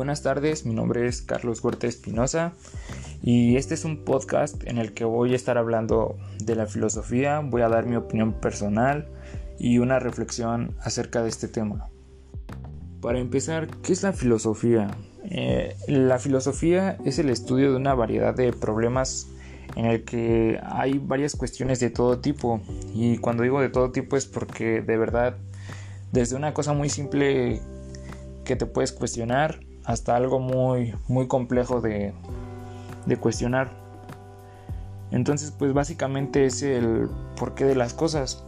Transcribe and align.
Buenas 0.00 0.22
tardes, 0.22 0.64
mi 0.64 0.72
nombre 0.72 1.06
es 1.06 1.20
Carlos 1.20 1.62
Huerta 1.62 1.86
Espinosa 1.86 2.54
y 3.22 3.56
este 3.56 3.74
es 3.74 3.84
un 3.84 4.02
podcast 4.02 4.66
en 4.66 4.78
el 4.78 4.94
que 4.94 5.04
voy 5.04 5.34
a 5.34 5.36
estar 5.36 5.58
hablando 5.58 6.16
de 6.42 6.54
la 6.54 6.64
filosofía, 6.64 7.40
voy 7.40 7.60
a 7.60 7.68
dar 7.68 7.84
mi 7.84 7.96
opinión 7.96 8.32
personal 8.32 9.10
y 9.58 9.76
una 9.76 9.98
reflexión 9.98 10.74
acerca 10.80 11.22
de 11.22 11.28
este 11.28 11.48
tema. 11.48 11.90
Para 13.02 13.18
empezar, 13.18 13.66
¿qué 13.82 13.92
es 13.92 14.02
la 14.02 14.14
filosofía? 14.14 14.90
Eh, 15.24 15.76
la 15.86 16.18
filosofía 16.18 16.96
es 17.04 17.18
el 17.18 17.28
estudio 17.28 17.70
de 17.70 17.76
una 17.76 17.92
variedad 17.92 18.34
de 18.34 18.54
problemas 18.54 19.28
en 19.76 19.84
el 19.84 20.04
que 20.04 20.58
hay 20.62 20.96
varias 20.96 21.36
cuestiones 21.36 21.78
de 21.78 21.90
todo 21.90 22.20
tipo 22.20 22.62
y 22.94 23.18
cuando 23.18 23.42
digo 23.42 23.60
de 23.60 23.68
todo 23.68 23.90
tipo 23.92 24.16
es 24.16 24.24
porque 24.24 24.80
de 24.80 24.96
verdad 24.96 25.36
desde 26.10 26.36
una 26.36 26.54
cosa 26.54 26.72
muy 26.72 26.88
simple 26.88 27.60
que 28.46 28.56
te 28.56 28.64
puedes 28.64 28.92
cuestionar 28.92 29.60
hasta 29.84 30.16
algo 30.16 30.38
muy, 30.38 30.94
muy 31.08 31.26
complejo 31.26 31.80
de, 31.80 32.12
de 33.06 33.16
cuestionar. 33.16 33.70
Entonces, 35.10 35.50
pues 35.50 35.72
básicamente 35.72 36.44
es 36.44 36.62
el 36.62 37.08
porqué 37.36 37.64
de 37.64 37.74
las 37.74 37.94
cosas. 37.94 38.44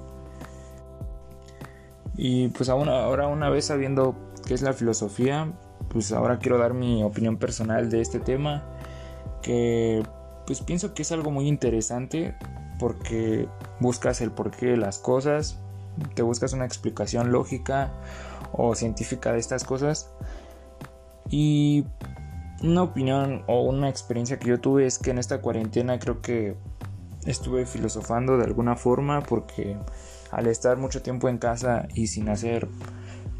Y 2.16 2.48
pues 2.48 2.68
ahora 2.68 3.26
una 3.26 3.48
vez 3.48 3.66
sabiendo 3.66 4.14
qué 4.46 4.54
es 4.54 4.62
la 4.62 4.72
filosofía, 4.72 5.52
pues 5.88 6.12
ahora 6.12 6.38
quiero 6.38 6.58
dar 6.58 6.74
mi 6.74 7.02
opinión 7.02 7.36
personal 7.36 7.90
de 7.90 8.00
este 8.00 8.20
tema, 8.20 8.62
que 9.40 10.02
pues 10.46 10.60
pienso 10.60 10.94
que 10.94 11.02
es 11.02 11.12
algo 11.12 11.30
muy 11.30 11.48
interesante 11.48 12.36
porque 12.78 13.48
buscas 13.80 14.20
el 14.20 14.30
porqué 14.30 14.66
de 14.66 14.76
las 14.76 14.98
cosas, 14.98 15.58
te 16.14 16.22
buscas 16.22 16.52
una 16.52 16.64
explicación 16.64 17.32
lógica 17.32 17.92
o 18.52 18.74
científica 18.74 19.32
de 19.32 19.38
estas 19.38 19.64
cosas 19.64 20.10
y 21.32 21.86
una 22.62 22.82
opinión 22.82 23.42
o 23.48 23.62
una 23.62 23.88
experiencia 23.88 24.38
que 24.38 24.50
yo 24.50 24.60
tuve 24.60 24.86
es 24.86 24.98
que 24.98 25.10
en 25.10 25.18
esta 25.18 25.40
cuarentena 25.40 25.98
creo 25.98 26.20
que 26.20 26.56
estuve 27.24 27.64
filosofando 27.64 28.36
de 28.36 28.44
alguna 28.44 28.76
forma 28.76 29.22
porque 29.22 29.76
al 30.30 30.46
estar 30.46 30.76
mucho 30.76 31.00
tiempo 31.02 31.30
en 31.30 31.38
casa 31.38 31.88
y 31.94 32.08
sin 32.08 32.28
hacer 32.28 32.68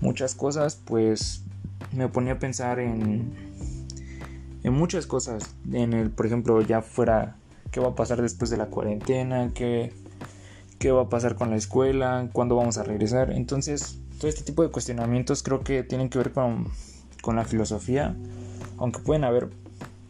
muchas 0.01 0.35
cosas, 0.35 0.77
pues 0.77 1.45
me 1.93 2.09
ponía 2.09 2.33
a 2.33 2.39
pensar 2.39 2.81
en, 2.81 3.35
en 4.63 4.73
muchas 4.73 5.07
cosas. 5.07 5.55
En 5.71 5.93
el, 5.93 6.11
por 6.11 6.25
ejemplo, 6.25 6.63
ya 6.63 6.81
fuera 6.81 7.37
qué 7.71 7.81
va 7.81 7.89
a 7.89 7.95
pasar 7.95 8.23
después 8.23 8.51
de 8.51 8.57
la 8.57 8.67
cuarentena, 8.67 9.53
qué, 9.55 9.93
qué 10.79 10.93
va 10.93 11.03
a 11.03 11.09
pasar 11.11 11.35
con 11.35 11.51
la 11.51 11.57
escuela, 11.57 12.31
cuándo 12.33 12.57
vamos 12.57 12.79
a 12.79 12.85
regresar. 12.85 13.33
Entonces, 13.33 14.01
todo 14.19 14.29
este 14.29 14.45
tipo 14.45 14.63
de 14.63 14.71
cuestionamientos 14.71 15.43
creo 15.43 15.61
que 15.61 15.83
tienen 15.83 16.09
que 16.09 16.17
ver 16.17 16.33
con 16.33 16.71
con 17.23 17.37
la 17.37 17.45
filosofía, 17.45 18.15
aunque 18.77 19.01
pueden 19.01 19.25
haber 19.25 19.49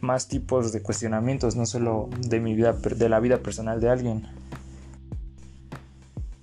más 0.01 0.27
tipos 0.27 0.73
de 0.73 0.81
cuestionamientos, 0.81 1.55
no 1.55 1.65
solo 1.65 2.09
de 2.19 2.41
mi 2.41 2.53
vida, 2.55 2.73
de 2.73 3.07
la 3.07 3.21
vida 3.21 3.37
personal 3.37 3.79
de 3.79 3.89
alguien. 3.89 4.27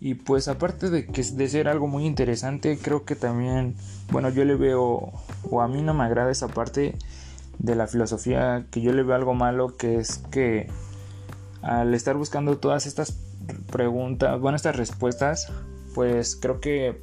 Y 0.00 0.14
pues 0.14 0.48
aparte 0.48 0.88
de 0.88 1.06
que 1.06 1.22
de 1.22 1.48
ser 1.48 1.68
algo 1.68 1.86
muy 1.86 2.06
interesante, 2.06 2.78
creo 2.78 3.04
que 3.04 3.16
también, 3.16 3.74
bueno, 4.10 4.30
yo 4.30 4.46
le 4.46 4.54
veo 4.54 5.12
o 5.50 5.60
a 5.60 5.68
mí 5.68 5.82
no 5.82 5.92
me 5.92 6.04
agrada 6.04 6.30
esa 6.30 6.48
parte 6.48 6.94
de 7.58 7.74
la 7.74 7.86
filosofía 7.86 8.64
que 8.70 8.80
yo 8.80 8.94
le 8.94 9.02
veo 9.02 9.14
algo 9.14 9.34
malo 9.34 9.76
que 9.76 9.96
es 9.96 10.22
que 10.30 10.68
al 11.60 11.92
estar 11.92 12.16
buscando 12.16 12.56
todas 12.56 12.86
estas 12.86 13.18
preguntas, 13.70 14.40
bueno, 14.40 14.56
estas 14.56 14.76
respuestas, 14.76 15.52
pues 15.94 16.36
creo 16.36 16.60
que 16.60 17.02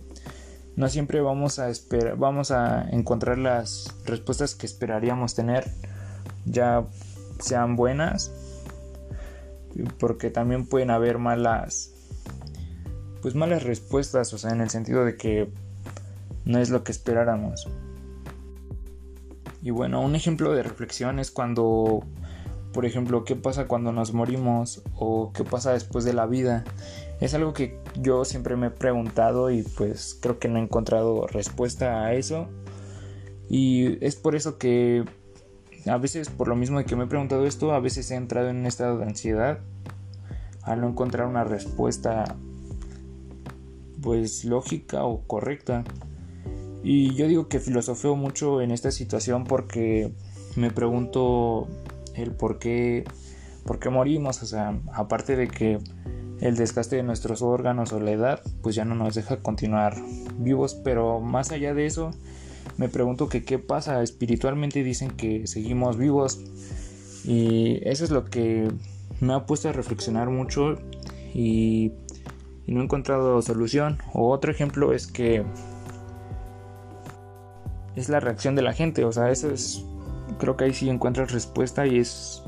no 0.78 0.88
siempre 0.90 1.22
vamos 1.22 1.58
a 1.58 1.70
esperar, 1.70 2.18
vamos 2.18 2.52
a 2.52 2.88
encontrar 2.92 3.40
las 3.40 3.94
respuestas 4.06 4.54
que 4.54 4.68
esperaríamos 4.68 5.34
tener, 5.34 5.66
ya 6.46 6.86
sean 7.40 7.76
buenas, 7.76 8.32
porque 10.00 10.30
también 10.30 10.68
pueden 10.68 10.92
haber 10.92 11.18
malas, 11.18 11.94
pues 13.24 13.34
malas 13.34 13.64
respuestas, 13.64 14.32
o 14.34 14.38
sea, 14.38 14.52
en 14.52 14.62
el 14.62 14.70
sentido 14.70 15.04
de 15.04 15.18
que 15.18 15.52
no 16.46 16.60
es 16.60 16.70
lo 16.70 16.84
que 16.84 16.92
esperáramos. 16.92 17.68
Y 19.64 19.72
bueno, 19.72 20.02
un 20.02 20.16
ejemplo 20.16 20.54
de 20.54 20.62
reflexión 20.62 21.18
es 21.18 21.32
cuando, 21.32 22.04
por 22.78 22.86
ejemplo, 22.86 23.24
qué 23.24 23.36
pasa 23.36 23.66
cuando 23.66 23.92
nos 23.92 24.14
morimos 24.14 24.84
o 24.94 25.32
qué 25.34 25.44
pasa 25.44 25.74
después 25.74 26.06
de 26.06 26.14
la 26.14 26.28
vida. 26.28 26.64
Es 27.20 27.34
algo 27.34 27.52
que 27.52 27.80
yo 28.00 28.24
siempre 28.24 28.56
me 28.56 28.68
he 28.68 28.70
preguntado 28.70 29.50
y 29.50 29.64
pues 29.64 30.16
creo 30.22 30.38
que 30.38 30.48
no 30.48 30.60
he 30.60 30.62
encontrado 30.62 31.26
respuesta 31.26 32.06
a 32.06 32.14
eso. 32.14 32.48
Y 33.50 34.06
es 34.06 34.16
por 34.16 34.36
eso 34.36 34.60
que 34.60 35.04
a 35.88 35.98
veces, 35.98 36.30
por 36.30 36.50
lo 36.50 36.56
mismo 36.56 36.78
de 36.78 36.86
que 36.86 36.96
me 36.96 37.06
he 37.06 37.08
preguntado 37.08 37.48
esto, 37.48 37.72
a 37.72 37.80
veces 37.80 38.12
he 38.12 38.16
entrado 38.16 38.50
en 38.50 38.58
un 38.58 38.68
estado 38.68 39.00
de 39.00 39.06
ansiedad 39.06 39.58
al 40.62 40.80
no 40.80 40.90
encontrar 40.90 41.26
una 41.26 41.44
respuesta 41.44 42.36
pues 44.04 44.46
lógica 44.46 45.04
o 45.04 45.24
correcta. 45.26 45.84
Y 46.84 47.16
yo 47.16 47.28
digo 47.28 47.48
que 47.48 47.60
filosofeo 47.60 48.16
mucho 48.16 48.62
en 48.62 48.70
esta 48.70 48.92
situación 48.92 49.46
porque 49.46 50.12
me 50.56 50.70
pregunto 50.70 51.68
el 52.18 52.32
por 52.32 52.60
qué, 52.60 53.06
por 53.66 53.80
qué 53.80 53.90
morimos, 53.90 54.44
o 54.44 54.46
sea, 54.46 54.80
aparte 54.94 55.36
de 55.36 55.48
que 55.48 55.80
el 56.42 56.56
desgaste 56.56 56.98
de 56.98 57.04
nuestros 57.04 57.42
órganos 57.42 57.94
o 57.94 58.00
la 58.00 58.12
edad 58.12 58.42
pues 58.62 58.76
ya 58.76 58.86
no 58.86 58.94
nos 58.94 59.16
deja 59.16 59.38
continuar 59.38 59.96
vivos 60.38 60.76
pero 60.84 61.20
más 61.20 61.52
allá 61.52 61.74
de 61.74 61.88
eso 61.88 62.12
me 62.78 62.90
pregunto 62.90 63.30
que 63.30 63.44
qué 63.44 63.60
pasa. 63.60 64.02
Espiritualmente 64.04 64.84
dicen 64.84 65.12
que 65.12 65.48
seguimos 65.48 65.98
vivos 65.98 66.40
y 67.26 67.80
eso 67.88 68.04
es 68.04 68.12
lo 68.12 68.26
que 68.26 68.70
me 69.20 69.34
ha 69.34 69.46
puesto 69.46 69.70
a 69.70 69.72
reflexionar 69.72 70.30
mucho 70.30 70.78
y, 71.34 71.92
y 72.66 72.72
no 72.72 72.82
he 72.82 72.84
encontrado 72.84 73.42
solución. 73.42 73.98
O 74.14 74.30
otro 74.32 74.52
ejemplo 74.52 74.94
es 74.94 75.08
que 75.08 75.44
es 77.96 78.10
la 78.10 78.20
reacción 78.20 78.56
de 78.56 78.62
la 78.62 78.74
gente 78.74 79.06
o 79.06 79.12
sea 79.12 79.32
eso 79.32 79.50
es 79.50 79.84
creo 80.40 80.58
que 80.58 80.66
ahí 80.66 80.74
sí 80.74 80.90
encuentras 80.90 81.32
respuesta 81.32 81.86
y 81.88 82.00
es 82.00 82.44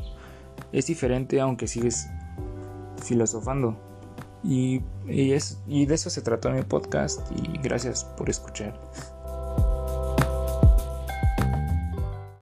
es 0.71 0.87
diferente 0.87 1.41
aunque 1.41 1.67
sigues 1.67 2.07
filosofando. 3.03 3.77
Y, 4.43 4.81
y, 5.05 5.33
es, 5.33 5.61
y 5.67 5.85
de 5.85 5.95
eso 5.95 6.09
se 6.09 6.21
trató 6.21 6.49
mi 6.49 6.61
podcast 6.61 7.21
y 7.31 7.57
gracias 7.57 8.05
por 8.05 8.29
escuchar. 8.29 8.79